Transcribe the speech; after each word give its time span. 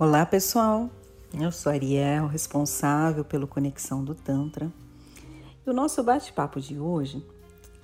Olá 0.00 0.24
pessoal, 0.24 0.88
eu 1.38 1.52
sou 1.52 1.70
Ariel, 1.70 2.26
responsável 2.26 3.22
pelo 3.22 3.46
Conexão 3.46 4.02
do 4.02 4.14
Tantra. 4.14 4.72
E 5.66 5.68
o 5.68 5.74
nosso 5.74 6.02
bate-papo 6.02 6.58
de 6.58 6.78
hoje 6.78 7.22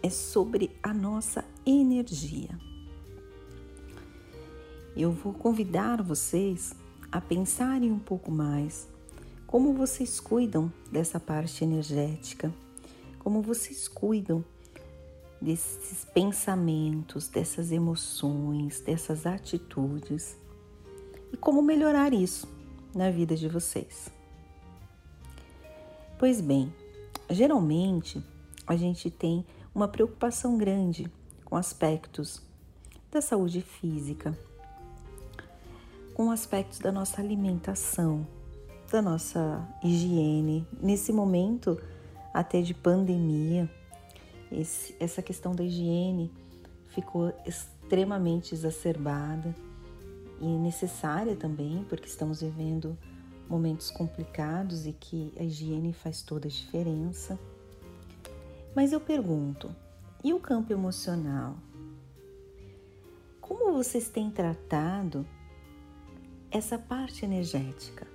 é 0.03 0.08
sobre 0.08 0.74
a 0.83 0.94
nossa 0.94 1.44
energia. 1.67 2.58
Eu 4.97 5.13
vou 5.13 5.35
convidar 5.35 6.03
vocês 6.03 6.74
a 7.13 7.21
pensarem 7.21 7.92
um 7.92 7.99
pouco 7.99 8.30
mais 8.30 8.88
como 9.46 9.74
vocês 9.74 10.19
cuidam 10.19 10.72
dessa 10.90 11.21
parte 11.21 11.64
energética, 11.64 12.51
como 13.19 13.42
vocês 13.42 13.88
cuidam 13.88 14.42
desses 15.38 16.06
pensamentos, 16.14 17.28
dessas 17.28 17.70
emoções, 17.70 18.80
dessas 18.80 19.27
atitudes 19.27 20.45
e 21.37 21.38
como 21.38 21.60
melhorar 21.60 22.14
isso 22.14 22.48
na 22.95 23.10
vida 23.10 23.36
de 23.36 23.46
vocês. 23.46 24.10
Pois 26.18 26.40
bem, 26.40 26.72
geralmente 27.28 28.24
a 28.66 28.74
gente 28.74 29.10
tem 29.10 29.44
uma 29.74 29.86
preocupação 29.86 30.56
grande 30.56 31.06
com 31.44 31.54
aspectos 31.54 32.42
da 33.12 33.20
saúde 33.20 33.60
física, 33.60 34.36
com 36.14 36.30
aspectos 36.30 36.78
da 36.78 36.91
nossa 36.91 37.20
alimentação, 37.20 38.27
da 38.91 39.02
nossa 39.02 39.62
higiene. 39.84 40.66
Nesse 40.80 41.12
momento, 41.12 41.78
até 42.32 42.62
de 42.62 42.72
pandemia, 42.72 43.70
esse, 44.50 44.96
essa 44.98 45.20
questão 45.20 45.55
da 45.55 45.62
higiene 45.62 46.32
ficou 46.88 47.30
extremamente 47.44 48.55
exacerbada 48.55 49.55
e 50.40 50.46
necessária 50.46 51.34
também, 51.34 51.84
porque 51.88 52.06
estamos 52.06 52.40
vivendo 52.40 52.96
momentos 53.48 53.90
complicados 53.90 54.86
e 54.86 54.92
que 54.92 55.33
a 55.38 55.42
higiene 55.42 55.92
faz 55.92 56.22
toda 56.22 56.48
a 56.48 56.50
diferença. 56.50 57.38
Mas 58.74 58.92
eu 58.92 59.00
pergunto, 59.00 59.74
e 60.22 60.34
o 60.34 60.41
campo 60.41 60.72
emocional? 60.72 61.56
Como 63.41 63.72
vocês 63.72 64.08
têm 64.08 64.30
tratado 64.30 65.27
essa 66.50 66.78
parte 66.78 67.24
energética? 67.24 68.06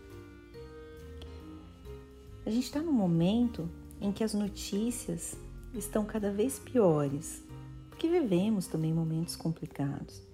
A 2.45 2.49
gente 2.49 2.65
está 2.65 2.81
num 2.81 2.91
momento 2.91 3.69
em 3.99 4.11
que 4.11 4.23
as 4.23 4.33
notícias 4.33 5.37
estão 5.73 6.03
cada 6.03 6.31
vez 6.31 6.59
piores, 6.59 7.43
porque 7.89 8.09
vivemos 8.09 8.67
também 8.67 8.93
momentos 8.93 9.35
complicados. 9.35 10.30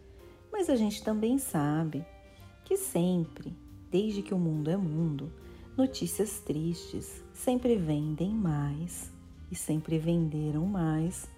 Mas 0.57 0.71
a 0.71 0.75
gente 0.75 1.03
também 1.03 1.37
sabe 1.37 2.03
que 2.65 2.77
sempre, 2.77 3.55
desde 3.91 4.23
que 4.23 4.33
o 4.33 4.39
mundo 4.39 4.71
é 4.71 4.75
mundo, 4.75 5.31
notícias 5.77 6.39
tristes 6.39 7.23
sempre 7.31 7.75
vendem 7.75 8.31
mais 8.31 9.11
e 9.51 9.55
sempre 9.55 9.99
venderam 9.99 10.65
mais 10.65 11.29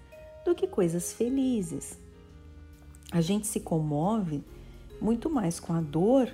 do 0.45 0.55
que 0.55 0.65
coisas 0.65 1.11
felizes. 1.11 1.99
A 3.11 3.19
gente 3.19 3.45
se 3.45 3.59
comove 3.59 4.41
muito 5.01 5.29
mais 5.29 5.59
com 5.59 5.73
a 5.73 5.81
dor 5.81 6.33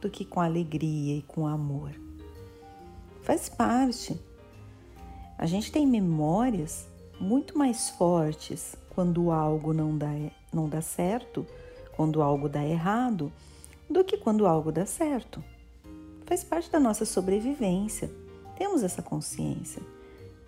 do 0.00 0.08
que 0.08 0.24
com 0.24 0.40
a 0.40 0.46
alegria 0.46 1.18
e 1.18 1.22
com 1.22 1.42
o 1.42 1.46
amor. 1.46 1.92
Faz 3.20 3.50
parte. 3.50 4.18
A 5.36 5.44
gente 5.44 5.70
tem 5.70 5.86
memórias 5.86 6.88
muito 7.20 7.58
mais 7.58 7.90
fortes 7.90 8.74
quando 8.94 9.30
algo 9.30 9.74
não 9.74 9.98
dá, 9.98 10.08
não 10.50 10.70
dá 10.70 10.80
certo 10.80 11.46
quando 11.98 12.22
algo 12.22 12.48
dá 12.48 12.64
errado 12.64 13.32
do 13.90 14.04
que 14.04 14.16
quando 14.16 14.46
algo 14.46 14.70
dá 14.70 14.86
certo. 14.86 15.42
Faz 16.24 16.44
parte 16.44 16.70
da 16.70 16.78
nossa 16.78 17.04
sobrevivência. 17.04 18.08
Temos 18.56 18.84
essa 18.84 19.02
consciência. 19.02 19.82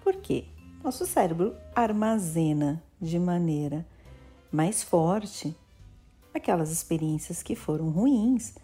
Por 0.04 0.14
quê? 0.14 0.44
Nosso 0.84 1.04
cérebro 1.04 1.56
armazena 1.74 2.80
de 3.00 3.18
maneira 3.18 3.84
mais 4.52 4.84
forte 4.84 5.56
aquelas 6.32 6.70
experiências 6.70 7.42
que 7.42 7.56
foram 7.56 7.90
ruins, 7.90 8.54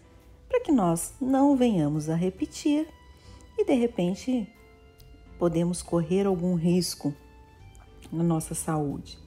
para 0.47 0.61
que 0.61 0.71
nós 0.71 1.13
não 1.19 1.57
venhamos 1.57 2.07
a 2.07 2.15
repetir 2.15 2.87
e 3.57 3.65
de 3.65 3.73
repente 3.73 4.47
podemos 5.37 5.81
correr 5.81 6.25
algum 6.25 6.55
risco 6.55 7.13
na 8.09 8.23
nossa 8.23 8.55
saúde. 8.55 9.26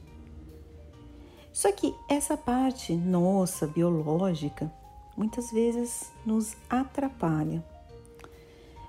Só 1.52 1.72
que 1.72 1.94
essa 2.08 2.36
parte 2.36 2.94
nossa, 2.94 3.66
biológica, 3.66 4.72
muitas 5.16 5.50
vezes 5.50 6.12
nos 6.24 6.56
atrapalha. 6.68 7.64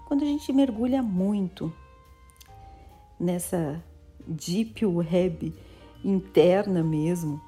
Quando 0.08 0.24
a 0.24 0.28
gente 0.28 0.54
mergulha 0.54 1.02
muito 1.02 1.74
nessa 3.20 3.84
deep 4.28 4.86
web 4.86 5.54
interna 6.04 6.84
mesmo, 6.84 7.42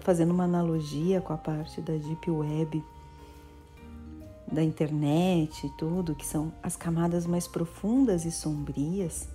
fazendo 0.00 0.32
uma 0.32 0.44
analogia 0.44 1.20
com 1.20 1.32
a 1.32 1.36
parte 1.36 1.80
da 1.80 1.92
deep 1.94 2.30
web 2.30 2.82
da 4.50 4.62
internet 4.62 5.66
e 5.66 5.70
tudo, 5.70 6.14
que 6.14 6.26
são 6.26 6.52
as 6.62 6.76
camadas 6.76 7.26
mais 7.26 7.46
profundas 7.46 8.24
e 8.24 8.32
sombrias, 8.32 9.28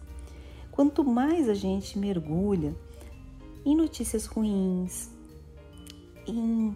quanto 0.72 1.04
mais 1.04 1.50
a 1.50 1.54
gente 1.54 1.98
mergulha 1.98 2.74
em 3.70 3.76
notícias 3.76 4.26
ruins, 4.26 5.12
em 6.26 6.76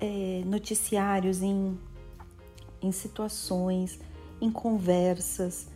é, 0.00 0.42
noticiários, 0.44 1.40
em, 1.40 1.78
em 2.82 2.90
situações, 2.90 4.00
em 4.40 4.50
conversas, 4.50 5.68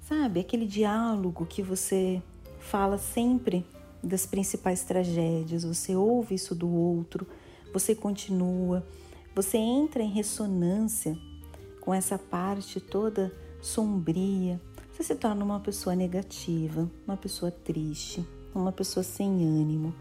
sabe? 0.00 0.38
Aquele 0.38 0.64
diálogo 0.64 1.44
que 1.44 1.60
você 1.60 2.22
fala 2.60 2.98
sempre 2.98 3.66
das 4.00 4.26
principais 4.26 4.84
tragédias, 4.84 5.64
você 5.64 5.96
ouve 5.96 6.36
isso 6.36 6.54
do 6.54 6.70
outro, 6.70 7.26
você 7.72 7.96
continua, 7.96 8.86
você 9.34 9.58
entra 9.58 10.04
em 10.04 10.10
ressonância 10.10 11.18
com 11.80 11.92
essa 11.92 12.16
parte 12.16 12.80
toda 12.80 13.34
sombria, 13.60 14.60
você 14.92 15.02
se 15.02 15.14
torna 15.16 15.44
uma 15.44 15.58
pessoa 15.58 15.96
negativa, 15.96 16.88
uma 17.06 17.16
pessoa 17.16 17.50
triste 17.50 18.24
uma 18.54 18.72
pessoa 18.72 19.02
sem 19.04 19.26
ânimo, 19.44 19.94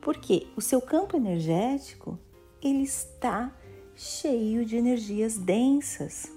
porque 0.00 0.46
o 0.56 0.60
seu 0.60 0.80
campo 0.80 1.16
energético 1.16 2.18
ele 2.62 2.82
está 2.82 3.54
cheio 3.94 4.64
de 4.64 4.76
energias 4.76 5.36
densas. 5.38 6.30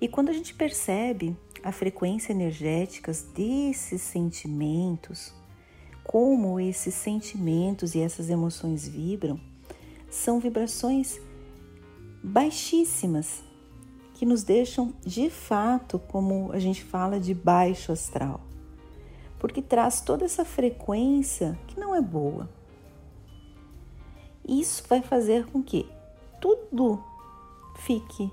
E 0.00 0.08
quando 0.08 0.30
a 0.30 0.32
gente 0.32 0.54
percebe 0.54 1.36
a 1.62 1.72
frequência 1.72 2.32
energética 2.32 3.12
desses 3.34 4.00
sentimentos, 4.02 5.32
como 6.02 6.60
esses 6.60 6.94
sentimentos 6.94 7.94
e 7.94 8.00
essas 8.00 8.28
emoções 8.28 8.86
vibram, 8.86 9.40
são 10.10 10.38
vibrações 10.38 11.18
baixíssimas 12.22 13.42
que 14.14 14.24
nos 14.24 14.42
deixam 14.42 14.94
de 15.04 15.28
fato, 15.28 15.98
como 15.98 16.52
a 16.52 16.58
gente 16.58 16.82
fala, 16.84 17.18
de 17.18 17.34
baixo 17.34 17.92
astral 17.92 18.40
porque 19.44 19.60
traz 19.60 20.00
toda 20.00 20.24
essa 20.24 20.42
frequência 20.42 21.58
que 21.66 21.78
não 21.78 21.94
é 21.94 22.00
boa. 22.00 22.48
Isso 24.42 24.82
vai 24.88 25.02
fazer 25.02 25.44
com 25.44 25.62
que 25.62 25.86
tudo 26.40 27.04
fique 27.76 28.32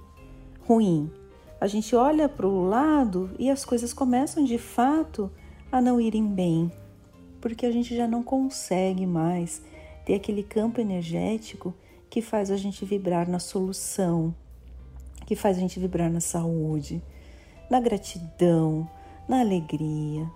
ruim. 0.65 1.11
A 1.59 1.67
gente 1.67 1.93
olha 1.97 2.29
para 2.29 2.47
o 2.47 2.65
lado 2.65 3.29
e 3.37 3.49
as 3.49 3.65
coisas 3.65 3.91
começam 3.91 4.45
de 4.45 4.57
fato 4.57 5.29
a 5.69 5.81
não 5.81 5.99
irem 5.99 6.25
bem, 6.25 6.71
porque 7.41 7.65
a 7.65 7.71
gente 7.73 7.93
já 7.93 8.07
não 8.07 8.23
consegue 8.23 9.05
mais 9.05 9.61
ter 10.05 10.15
aquele 10.15 10.43
campo 10.43 10.79
energético 10.79 11.73
que 12.09 12.21
faz 12.21 12.49
a 12.49 12.55
gente 12.55 12.85
vibrar 12.85 13.27
na 13.27 13.37
solução, 13.37 14.33
que 15.25 15.35
faz 15.35 15.57
a 15.57 15.59
gente 15.59 15.77
vibrar 15.77 16.09
na 16.09 16.21
saúde, 16.21 17.03
na 17.69 17.81
gratidão, 17.81 18.89
na 19.27 19.41
alegria, 19.41 20.31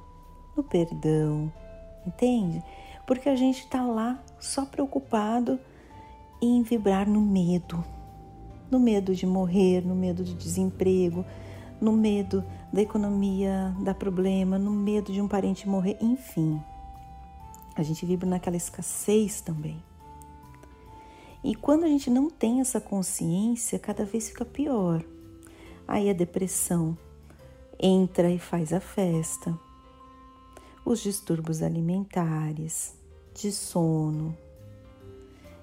no 0.55 0.63
perdão, 0.63 1.51
entende? 2.05 2.63
Porque 3.05 3.29
a 3.29 3.35
gente 3.35 3.59
está 3.59 3.83
lá 3.83 4.19
só 4.39 4.65
preocupado 4.65 5.59
em 6.41 6.63
vibrar 6.63 7.07
no 7.07 7.21
medo, 7.21 7.83
no 8.69 8.79
medo 8.79 9.13
de 9.13 9.25
morrer, 9.25 9.85
no 9.85 9.95
medo 9.95 10.23
de 10.23 10.33
desemprego, 10.33 11.25
no 11.79 11.91
medo 11.91 12.43
da 12.71 12.81
economia 12.81 13.75
dar 13.81 13.93
problema, 13.93 14.57
no 14.57 14.71
medo 14.71 15.11
de 15.11 15.21
um 15.21 15.27
parente 15.27 15.67
morrer, 15.67 15.97
enfim. 16.01 16.61
A 17.75 17.83
gente 17.83 18.05
vibra 18.05 18.27
naquela 18.27 18.55
escassez 18.55 19.41
também. 19.41 19.83
E 21.43 21.53
quando 21.53 21.83
a 21.83 21.87
gente 21.87 22.09
não 22.09 22.29
tem 22.29 22.59
essa 22.59 22.81
consciência, 22.81 23.77
cada 23.77 24.03
vez 24.03 24.29
fica 24.29 24.43
pior. 24.43 25.03
Aí 25.87 26.09
a 26.09 26.13
depressão 26.13 26.97
entra 27.79 28.31
e 28.31 28.39
faz 28.39 28.73
a 28.73 28.79
festa 28.79 29.55
os 30.85 30.99
distúrbios 31.01 31.61
alimentares, 31.61 32.93
de 33.33 33.51
sono, 33.51 34.37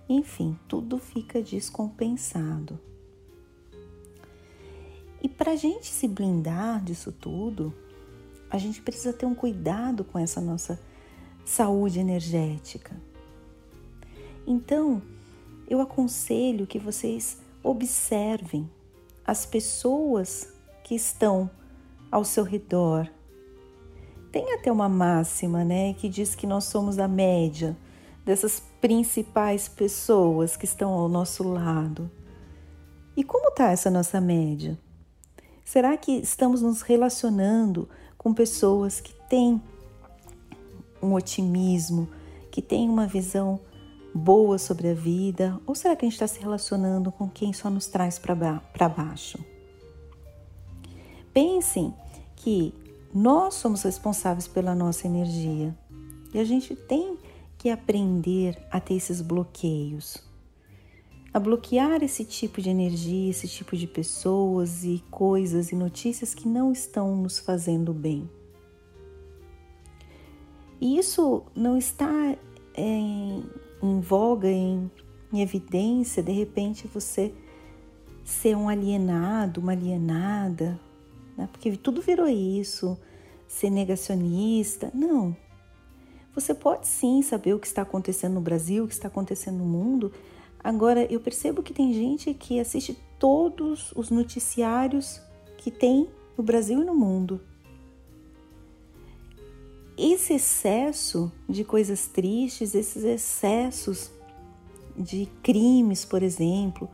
enfim, 0.09 0.59
tudo 0.69 0.99
fica 0.99 1.41
descompensado. 1.41 2.79
E 5.23 5.29
para 5.29 5.53
a 5.53 5.57
gente 5.57 5.87
se 5.87 6.09
blindar 6.09 6.83
disso 6.85 7.13
tudo, 7.13 7.73
a 8.51 8.59
gente 8.59 8.83
precisa 8.83 9.13
ter 9.13 9.25
um 9.25 9.35
cuidado 9.35 10.05
com 10.05 10.19
essa 10.19 10.41
nossa 10.41 10.79
saúde 11.45 12.01
energética. 12.01 12.95
Então, 14.47 15.01
eu 15.69 15.81
aconselho 15.81 16.67
que 16.67 16.79
vocês 16.79 17.39
observem 17.63 18.69
as 19.25 19.47
pessoas 19.47 20.53
que 20.83 20.95
estão 20.95 21.49
ao 22.11 22.25
seu 22.25 22.43
redor. 22.45 23.09
Tem 24.33 24.55
até 24.55 24.73
uma 24.73 24.89
máxima, 24.89 25.63
né, 25.63 25.93
que 25.93 26.09
diz 26.09 26.35
que 26.35 26.47
nós 26.47 26.65
somos 26.65 26.99
a 26.99 27.07
média 27.07 27.77
dessas 28.25 28.63
principais 28.81 29.69
pessoas 29.69 30.57
que 30.57 30.65
estão 30.65 30.91
ao 30.91 31.07
nosso 31.07 31.45
lado. 31.45 32.11
E 33.15 33.23
como 33.23 33.51
está 33.51 33.71
essa 33.71 33.91
nossa 33.91 34.21
média? 34.23 34.79
Será 35.63 35.97
que 35.99 36.13
estamos 36.13 36.63
nos 36.63 36.81
relacionando 36.81 37.89
com 38.17 38.33
pessoas 38.33 39.01
que 39.01 39.13
têm 39.29 39.61
um 41.03 41.13
otimismo, 41.13 42.09
que 42.51 42.63
têm 42.63 42.89
uma 42.89 43.07
visão 43.07 43.61
boa 44.15 44.57
sobre 44.57 44.89
a 44.89 44.95
vida? 44.95 45.61
Ou 45.67 45.75
será 45.75 45.95
que 45.95 46.07
a 46.07 46.09
gente 46.09 46.15
está 46.15 46.27
se 46.27 46.41
relacionando 46.41 47.13
com 47.13 47.29
quem 47.29 47.53
só 47.53 47.69
nos 47.69 47.87
traz 47.87 48.19
para 48.19 48.89
baixo? 48.89 49.39
Pensem 51.35 51.95
que 52.37 52.75
nós 53.15 53.55
somos 53.55 53.83
responsáveis 53.83 54.49
pela 54.49 54.75
nossa 54.75 55.07
energia 55.07 55.77
e 56.33 56.39
a 56.39 56.45
gente 56.45 56.75
tem 56.75 57.19
que 57.59 57.69
aprender 57.69 58.59
a 58.71 58.81
ter 58.81 58.95
esses 58.95 59.21
bloqueios, 59.21 60.17
a 61.33 61.39
bloquear 61.39 62.03
esse 62.03 62.25
tipo 62.25 62.61
de 62.61 62.71
energia, 62.71 63.31
esse 63.31 63.47
tipo 63.47 63.77
de 63.77 63.87
pessoas 63.87 64.83
e 64.83 65.05
coisas 65.11 65.71
e 65.73 65.77
notícias 65.77 66.35
que 66.35 66.49
não 66.49 66.73
estão 66.73 67.15
nos 67.17 67.39
fazendo 67.39 67.93
bem. 67.93 68.29
E 70.81 70.99
isso 70.99 71.43
não 71.55 71.77
está 71.77 72.37
em, 72.75 73.45
em 73.83 74.01
voga, 74.01 74.49
em, 74.49 74.91
em 75.33 75.41
evidência, 75.41 76.23
de 76.23 76.33
repente 76.33 76.89
você 76.89 77.33
ser 78.25 78.57
um 78.57 78.69
alienado, 78.69 79.61
uma 79.61 79.73
alienada, 79.73 80.81
né? 81.37 81.49
porque 81.51 81.77
tudo 81.77 82.01
virou 82.01 82.29
isso, 82.29 82.99
ser 83.47 83.71
negacionista. 83.71 84.91
Não, 84.95 85.37
você 86.35 86.55
pode 86.55 86.87
sim 86.87 87.21
saber 87.23 87.55
o 87.55 87.59
que 87.59 87.67
está 87.67 87.83
acontecendo 87.83 88.35
no 88.35 88.41
Brasil, 88.41 88.85
o 88.85 88.89
que 88.89 88.95
está 88.95 89.09
acontecendo 89.09 89.59
no 89.59 89.65
mundo. 89.65 90.13
Agora, 90.63 91.05
eu 91.13 91.21
percebo 91.21 91.63
que 91.63 91.75
tem 91.75 91.93
gente 91.93 92.33
que 92.33 92.59
assiste 92.59 92.97
todos 93.19 93.93
os 93.95 94.11
noticiários 94.11 95.21
que 95.59 95.71
tem 95.71 96.09
no 96.37 96.43
Brasil 96.43 96.81
e 96.81 96.85
no 96.85 96.95
mundo. 96.95 97.41
Esse 99.97 100.35
excesso 100.35 101.31
de 101.49 101.65
coisas 101.65 102.07
tristes, 102.07 102.75
esses 102.75 103.05
excessos 103.05 104.11
de 104.97 105.29
crimes, 105.43 106.05
por 106.05 106.23
exemplo, 106.23 106.89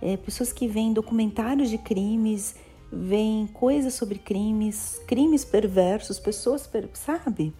é, 0.00 0.16
pessoas 0.16 0.52
que 0.52 0.68
veem 0.68 0.92
documentários 0.92 1.68
de 1.68 1.78
crimes, 1.78 2.54
veem 2.92 3.46
coisas 3.46 3.94
sobre 3.94 4.18
crimes, 4.18 5.00
crimes 5.06 5.44
perversos, 5.44 6.18
pessoas, 6.18 6.68
sabe? 6.92 7.54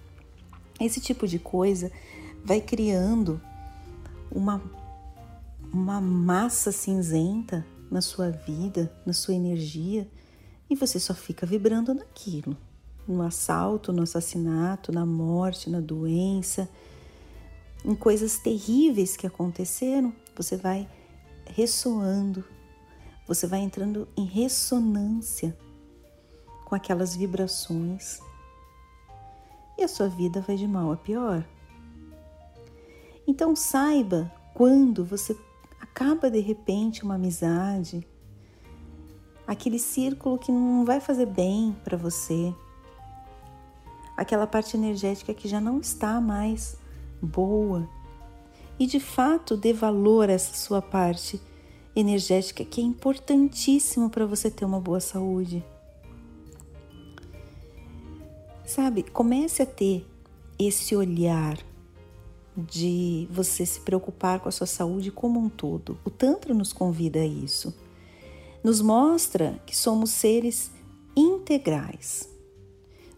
Esse 0.79 1.01
tipo 1.01 1.27
de 1.27 1.39
coisa 1.39 1.91
vai 2.45 2.61
criando 2.61 3.41
uma, 4.31 4.63
uma 5.73 6.01
massa 6.01 6.71
cinzenta 6.71 7.65
na 7.91 8.03
sua 8.03 8.31
vida, 8.31 8.93
na 9.07 9.13
sua 9.13 9.35
energia, 9.35 10.07
e 10.69 10.75
você 10.75 11.01
só 11.01 11.15
fica 11.15 11.47
vibrando 11.47 11.95
naquilo. 11.95 12.57
No 13.07 13.23
assalto, 13.23 13.93
no 13.93 14.03
assassinato, 14.03 14.93
na 14.93 15.05
morte, 15.05 15.71
na 15.71 15.81
doença, 15.81 16.69
em 17.85 17.95
coisas 17.95 18.39
terríveis 18.39 19.17
que 19.17 19.27
aconteceram, 19.27 20.13
você 20.37 20.57
vai 20.57 20.89
ressoando, 21.47 22.45
você 23.27 23.47
vai 23.47 23.61
entrando 23.61 24.09
em 24.17 24.25
ressonância 24.25 25.57
com 26.65 26.75
aquelas 26.75 27.15
vibrações 27.15 28.21
e 29.79 29.83
a 29.83 29.89
sua 29.89 30.09
vida 30.09 30.41
vai 30.41 30.57
de 30.57 30.67
mal 30.67 30.93
a 30.93 30.97
pior. 30.97 31.45
Então 33.27 33.55
saiba 33.55 34.33
quando 34.55 35.05
você 35.05 35.37
acaba 35.81 36.31
de 36.31 36.41
repente 36.41 37.05
uma 37.05 37.15
amizade, 37.15 38.07
aquele 39.47 39.79
círculo 39.79 40.39
que 40.39 40.51
não 40.51 40.85
vai 40.85 41.01
fazer 41.01 41.27
bem 41.27 41.77
para 41.85 41.97
você, 41.97 42.55
aquela 44.17 44.47
parte 44.47 44.77
energética 44.77 45.35
que 45.35 45.49
já 45.49 45.61
não 45.61 45.81
está 45.81 46.21
mais 46.21 46.77
boa. 47.21 47.89
E 48.79 48.87
de 48.87 48.99
fato 48.99 49.57
dê 49.57 49.73
valor 49.73 50.29
a 50.29 50.33
essa 50.33 50.55
sua 50.55 50.83
parte 50.83 51.41
energética 51.95 52.65
que 52.65 52.81
é 52.81 52.85
importantíssimo 52.85 54.09
para 54.09 54.27
você 54.27 54.51
ter 54.51 54.65
uma 54.65 54.81
boa 54.81 55.01
saúde. 55.01 55.65
Sabe, 58.65 59.03
comece 59.03 59.63
a 59.63 59.67
ter 59.67 60.07
esse 60.59 60.97
olhar 60.97 61.59
de 62.57 63.29
você 63.31 63.65
se 63.65 63.81
preocupar 63.81 64.41
com 64.41 64.49
a 64.49 64.53
sua 64.53 64.67
saúde 64.67 65.11
como 65.11 65.41
um 65.41 65.49
todo. 65.49 65.99
O 66.05 66.11
Tantra 66.11 66.55
nos 66.55 66.73
convida 66.73 67.21
a 67.21 67.27
isso. 67.27 67.75
Nos 68.63 68.81
mostra 68.81 69.61
que 69.67 69.77
somos 69.77 70.11
seres 70.11 70.71
integrais. 71.17 72.29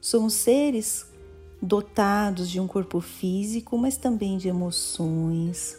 Somos 0.00 0.34
seres 0.34 1.06
dotados 1.60 2.50
de 2.50 2.60
um 2.60 2.66
corpo 2.66 3.00
físico, 3.00 3.76
mas 3.76 3.96
também 3.96 4.36
de 4.36 4.48
emoções, 4.48 5.78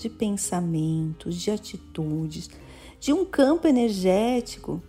de 0.00 0.08
pensamentos, 0.08 1.36
de 1.36 1.50
atitudes, 1.50 2.48
de 2.98 3.12
um 3.12 3.24
campo 3.24 3.68
energético 3.68 4.82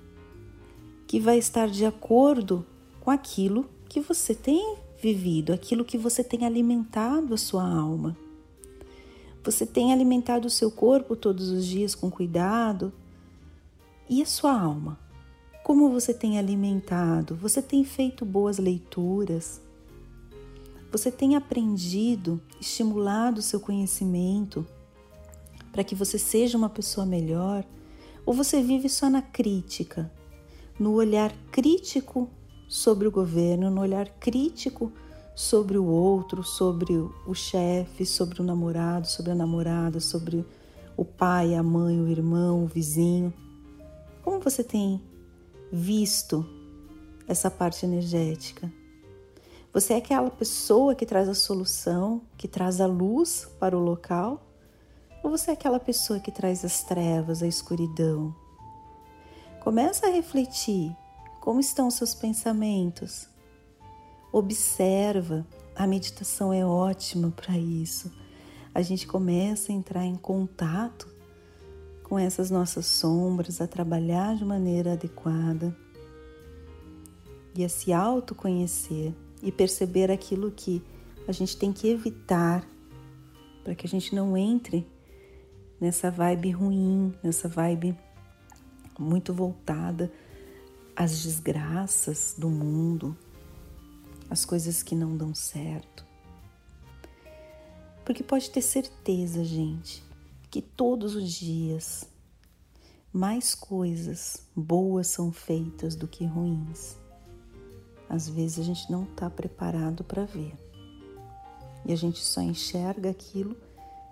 que 1.06 1.20
vai 1.20 1.38
estar 1.38 1.70
de 1.70 1.86
acordo 1.86 2.66
com 3.02 3.12
aquilo 3.12 3.70
que 3.90 4.00
você 4.00 4.34
tem 4.34 4.78
vivido, 5.02 5.52
aquilo 5.52 5.84
que 5.84 5.98
você 5.98 6.24
tem 6.24 6.46
alimentado 6.46 7.34
a 7.34 7.38
sua 7.38 7.68
alma. 7.68 8.16
Você 9.44 9.66
tem 9.66 9.92
alimentado 9.92 10.48
o 10.48 10.52
seu 10.52 10.72
corpo 10.72 11.16
todos 11.16 11.50
os 11.50 11.66
dias 11.66 11.94
com 11.94 12.10
cuidado. 12.10 12.94
E 14.08 14.22
a 14.22 14.26
sua 14.26 14.58
alma? 14.58 14.98
Como 15.64 15.90
você 15.90 16.14
tem 16.14 16.40
alimentado? 16.40 17.36
Você 17.36 17.62
tem 17.62 17.84
feito 17.84 18.24
boas 18.24 18.58
leituras? 18.60 19.60
Você 20.92 21.12
tem 21.12 21.36
aprendido, 21.36 22.40
estimulado 22.60 23.40
o 23.40 23.42
seu 23.42 23.60
conhecimento 23.60 24.66
para 25.72 25.84
que 25.84 25.96
você 25.96 26.18
seja 26.18 26.58
uma 26.58 26.70
pessoa 26.70 27.06
melhor? 27.06 27.66
Ou 28.26 28.34
você 28.34 28.62
vive 28.62 28.90
só 28.90 29.10
na 29.10 29.22
crítica, 29.22 30.12
no 30.80 30.94
olhar 30.94 31.32
crítico 31.52 32.30
sobre 32.68 33.08
o 33.08 33.12
governo, 33.12 33.70
no 33.70 33.82
olhar 33.82 34.08
crítico 34.20 34.92
sobre 35.36 35.78
o 35.78 35.86
outro, 35.86 36.44
sobre 36.44 36.94
o 36.94 37.34
chefe, 37.34 38.06
sobre 38.06 38.42
o 38.42 38.44
namorado, 38.44 39.08
sobre 39.08 39.32
a 39.32 39.36
namorada, 39.36 40.00
sobre 40.00 40.46
o 40.96 41.06
pai, 41.06 41.56
a 41.56 41.64
mãe, 41.64 42.00
o 42.00 42.08
irmão, 42.08 42.64
o 42.64 42.68
vizinho. 42.68 43.34
Como 44.24 44.40
você 44.40 44.64
tem 44.64 45.02
visto 45.72 46.46
essa 47.28 47.50
parte 47.50 47.86
energética? 47.86 48.72
Você 49.74 49.94
é 49.94 49.98
aquela 49.98 50.30
pessoa 50.30 50.94
que 50.94 51.06
traz 51.06 51.30
a 51.30 51.34
solução, 51.34 52.22
que 52.38 52.48
traz 52.48 52.82
a 52.82 52.86
luz 52.86 53.48
para 53.60 53.78
o 53.78 53.82
local? 53.82 54.51
Ou 55.24 55.30
você 55.30 55.52
é 55.52 55.54
aquela 55.54 55.80
pessoa 55.80 56.20
que 56.20 56.32
traz 56.32 56.66
as 56.66 56.84
trevas, 56.84 57.44
a 57.44 57.48
escuridão? 57.48 58.36
Começa 59.60 60.08
a 60.08 60.10
refletir 60.10 60.96
como 61.40 61.60
estão 61.60 61.88
os 61.88 61.94
seus 61.94 62.16
pensamentos? 62.16 63.28
Observa, 64.32 65.46
a 65.76 65.86
meditação 65.86 66.52
é 66.52 66.66
ótima 66.66 67.30
para 67.30 67.58
isso. 67.58 68.12
A 68.74 68.82
gente 68.82 69.06
começa 69.06 69.72
a 69.72 69.76
entrar 69.76 70.06
em 70.06 70.16
contato 70.16 71.08
com 72.04 72.18
essas 72.18 72.50
nossas 72.50 72.86
sombras, 72.88 73.62
a 73.62 73.68
trabalhar 73.68 74.36
de 74.36 74.44
maneira 74.44 74.94
adequada 74.94 75.76
e 77.54 77.64
a 77.64 77.70
se 77.70 77.94
autoconhecer 77.94 79.14
e 79.44 79.52
perceber 79.52 80.10
aquilo 80.10 80.52
que 80.52 80.84
a 81.28 81.32
gente 81.32 81.56
tem 81.58 81.72
que 81.72 81.88
evitar 81.88 82.68
para 83.64 83.76
que 83.76 83.86
a 83.86 83.90
gente 83.90 84.16
não 84.16 84.36
entre 84.36 84.88
nessa 85.82 86.12
vibe 86.12 86.52
ruim, 86.52 87.12
nessa 87.24 87.48
vibe 87.48 87.98
muito 89.00 89.34
voltada 89.34 90.14
as 90.96 91.24
desgraças 91.24 92.36
do 92.38 92.50
mundo, 92.50 93.18
as 94.30 94.46
coisas 94.46 94.84
que 94.84 94.94
não 94.94 95.18
dão 95.18 95.34
certo. 95.34 96.06
Porque 98.06 98.24
pode 98.24 98.52
ter 98.52 98.62
certeza, 98.62 99.44
gente, 99.44 100.04
que 100.52 100.62
todos 100.62 101.16
os 101.16 101.32
dias 101.32 102.08
mais 103.12 103.56
coisas 103.56 104.46
boas 104.56 105.08
são 105.08 105.32
feitas 105.32 105.96
do 105.96 106.08
que 106.08 106.26
ruins. 106.26 106.96
Às 108.08 108.30
vezes 108.30 108.60
a 108.60 108.64
gente 108.64 108.92
não 108.92 109.04
está 109.04 109.30
preparado 109.30 110.04
para 110.04 110.26
ver 110.26 110.54
e 111.86 111.92
a 111.92 111.96
gente 111.96 112.20
só 112.20 112.42
enxerga 112.42 113.10
aquilo 113.10 113.56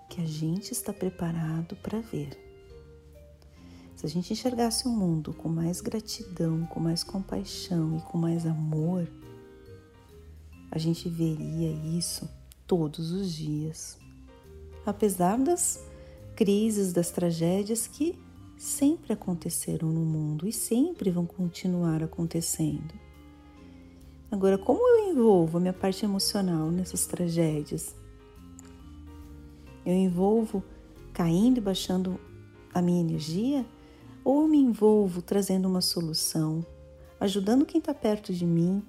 que 0.09 0.21
a 0.21 0.25
gente 0.25 0.71
está 0.71 0.91
preparado 0.91 1.75
para 1.77 1.99
ver. 1.99 2.37
Se 3.95 4.05
a 4.05 4.09
gente 4.09 4.33
enxergasse 4.33 4.87
o 4.87 4.91
mundo 4.91 5.33
com 5.33 5.47
mais 5.47 5.81
gratidão, 5.81 6.65
com 6.65 6.79
mais 6.79 7.03
compaixão 7.03 7.97
e 7.97 8.01
com 8.01 8.17
mais 8.17 8.45
amor, 8.45 9.07
a 10.71 10.77
gente 10.77 11.07
veria 11.09 11.71
isso 11.97 12.29
todos 12.65 13.11
os 13.11 13.31
dias. 13.33 13.97
Apesar 14.85 15.37
das 15.37 15.83
crises, 16.35 16.93
das 16.93 17.11
tragédias 17.11 17.87
que 17.87 18.17
sempre 18.57 19.13
aconteceram 19.13 19.89
no 19.89 20.01
mundo 20.01 20.47
e 20.47 20.53
sempre 20.53 21.11
vão 21.11 21.25
continuar 21.25 22.01
acontecendo. 22.01 22.93
Agora, 24.31 24.57
como 24.57 24.79
eu 24.87 25.11
envolvo 25.11 25.57
a 25.57 25.61
minha 25.61 25.73
parte 25.73 26.05
emocional 26.05 26.71
nessas 26.71 27.05
tragédias? 27.05 27.98
Eu 29.85 29.93
envolvo 29.93 30.63
caindo 31.13 31.57
e 31.57 31.61
baixando 31.61 32.19
a 32.73 32.81
minha 32.81 33.01
energia 33.01 33.65
ou 34.23 34.47
me 34.47 34.57
envolvo 34.57 35.21
trazendo 35.21 35.67
uma 35.67 35.81
solução, 35.81 36.65
ajudando 37.19 37.65
quem 37.65 37.79
está 37.79 37.93
perto 37.93 38.33
de 38.33 38.45
mim? 38.45 38.83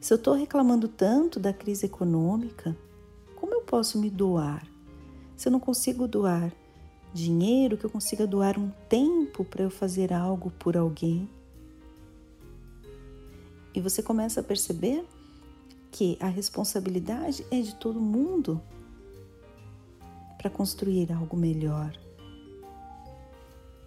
Se 0.00 0.12
eu 0.12 0.16
estou 0.16 0.34
reclamando 0.34 0.86
tanto 0.86 1.40
da 1.40 1.52
crise 1.52 1.86
econômica, 1.86 2.76
como 3.34 3.54
eu 3.54 3.62
posso 3.62 3.98
me 3.98 4.10
doar? 4.10 4.66
Se 5.36 5.48
eu 5.48 5.52
não 5.52 5.60
consigo 5.60 6.06
doar 6.06 6.52
dinheiro, 7.12 7.76
que 7.76 7.84
eu 7.84 7.90
consiga 7.90 8.26
doar 8.26 8.58
um 8.58 8.70
tempo 8.88 9.44
para 9.44 9.64
eu 9.64 9.70
fazer 9.70 10.12
algo 10.12 10.50
por 10.58 10.76
alguém. 10.76 11.28
E 13.74 13.80
você 13.80 14.02
começa 14.02 14.40
a 14.40 14.44
perceber 14.44 15.04
que 15.90 16.16
a 16.20 16.26
responsabilidade 16.26 17.44
é 17.50 17.60
de 17.60 17.74
todo 17.74 18.00
mundo 18.00 18.60
para 20.46 20.50
construir 20.50 21.12
algo 21.12 21.36
melhor. 21.36 21.92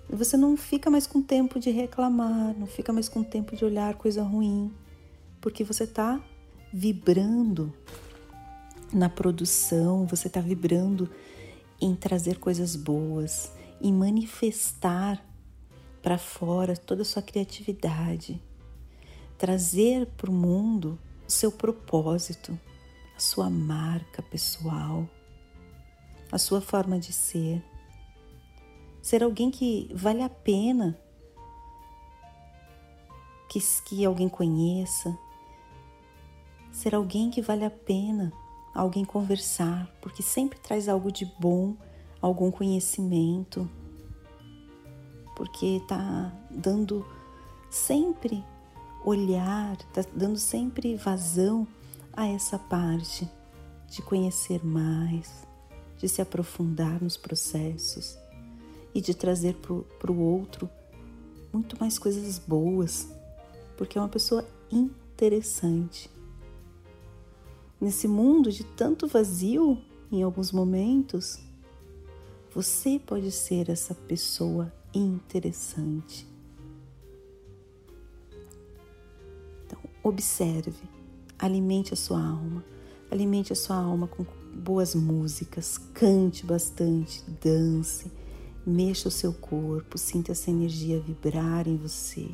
E 0.09 0.15
você 0.15 0.35
não 0.35 0.57
fica 0.57 0.89
mais 0.89 1.07
com 1.07 1.21
tempo 1.21 1.57
de 1.57 1.69
reclamar, 1.69 2.53
não 2.57 2.67
fica 2.67 2.91
mais 2.91 3.07
com 3.07 3.23
tempo 3.23 3.55
de 3.55 3.63
olhar 3.63 3.93
coisa 3.95 4.21
ruim, 4.23 4.73
porque 5.39 5.63
você 5.63 5.85
está 5.85 6.21
vibrando 6.73 7.73
na 8.91 9.07
produção, 9.07 10.05
você 10.05 10.27
está 10.27 10.41
vibrando 10.41 11.09
em 11.79 11.95
trazer 11.95 12.39
coisas 12.39 12.75
boas, 12.75 13.53
em 13.79 13.93
manifestar 13.93 15.23
para 16.01 16.17
fora 16.17 16.75
toda 16.75 17.03
a 17.03 17.05
sua 17.05 17.21
criatividade, 17.21 18.41
trazer 19.37 20.07
para 20.17 20.29
o 20.29 20.33
mundo 20.33 20.99
o 21.25 21.31
seu 21.31 21.53
propósito, 21.53 22.59
a 23.15 23.19
sua 23.19 23.49
marca 23.49 24.21
pessoal, 24.21 25.07
a 26.31 26.37
sua 26.37 26.61
forma 26.61 26.99
de 26.99 27.13
ser. 27.13 27.63
Ser 29.01 29.23
alguém 29.23 29.49
que 29.49 29.89
vale 29.93 30.21
a 30.21 30.29
pena 30.29 30.99
que, 33.49 33.59
que 33.85 34.05
alguém 34.05 34.29
conheça, 34.29 35.17
ser 36.71 36.93
alguém 36.93 37.31
que 37.31 37.41
vale 37.41 37.65
a 37.65 37.71
pena 37.71 38.31
alguém 38.73 39.03
conversar, 39.03 39.89
porque 40.01 40.21
sempre 40.21 40.59
traz 40.59 40.87
algo 40.87 41.11
de 41.11 41.25
bom, 41.39 41.75
algum 42.21 42.51
conhecimento, 42.51 43.69
porque 45.35 45.77
está 45.77 46.31
dando 46.49 47.05
sempre 47.69 48.43
olhar, 49.03 49.73
está 49.73 50.03
dando 50.13 50.37
sempre 50.37 50.95
vazão 50.95 51.67
a 52.13 52.27
essa 52.27 52.59
parte 52.59 53.29
de 53.87 54.01
conhecer 54.01 54.63
mais, 54.63 55.47
de 55.99 56.07
se 56.07 56.21
aprofundar 56.21 57.03
nos 57.03 57.17
processos 57.17 58.17
e 58.95 59.01
de 59.01 59.13
trazer 59.13 59.55
para 59.55 60.11
o 60.11 60.19
outro 60.19 60.69
muito 61.51 61.77
mais 61.79 61.99
coisas 61.99 62.39
boas, 62.39 63.07
porque 63.77 63.97
é 63.97 64.01
uma 64.01 64.07
pessoa 64.07 64.47
interessante. 64.71 66.09
Nesse 67.79 68.07
mundo 68.07 68.51
de 68.51 68.63
tanto 68.63 69.07
vazio 69.07 69.77
em 70.11 70.23
alguns 70.23 70.51
momentos, 70.51 71.39
você 72.53 72.97
pode 72.97 73.29
ser 73.31 73.69
essa 73.69 73.93
pessoa 73.93 74.71
interessante. 74.93 76.25
Então, 79.65 79.79
observe, 80.01 80.89
alimente 81.37 81.93
a 81.93 81.97
sua 81.97 82.25
alma, 82.25 82.63
alimente 83.11 83.51
a 83.51 83.55
sua 83.55 83.75
alma 83.75 84.07
com 84.07 84.25
boas 84.59 84.93
músicas, 84.93 85.77
cante 85.93 86.45
bastante, 86.45 87.23
dance, 87.41 88.11
mexa 88.65 89.07
o 89.07 89.11
seu 89.11 89.33
corpo, 89.33 89.97
sinta 89.97 90.33
essa 90.33 90.51
energia 90.51 90.99
vibrar 90.99 91.67
em 91.67 91.77
você. 91.77 92.29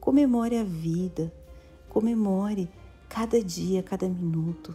Comemore 0.00 0.56
a 0.56 0.64
vida, 0.64 1.32
comemore 1.88 2.68
cada 3.08 3.42
dia, 3.42 3.82
cada 3.82 4.08
minuto. 4.08 4.74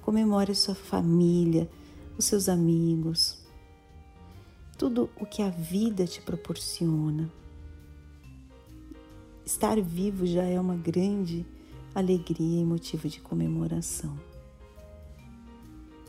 Comemore 0.00 0.52
a 0.52 0.54
sua 0.54 0.74
família, 0.74 1.68
os 2.16 2.26
seus 2.26 2.48
amigos, 2.48 3.38
tudo 4.78 5.10
o 5.16 5.26
que 5.26 5.42
a 5.42 5.50
vida 5.50 6.06
te 6.06 6.20
proporciona. 6.20 7.30
Estar 9.44 9.80
vivo 9.80 10.24
já 10.26 10.44
é 10.44 10.58
uma 10.60 10.76
grande 10.76 11.44
alegria 11.94 12.60
e 12.60 12.64
motivo 12.64 13.08
de 13.08 13.20
comemoração. 13.20 14.33